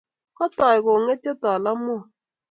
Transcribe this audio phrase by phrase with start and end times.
[0.37, 2.03] Kitoy kongetyo talamwok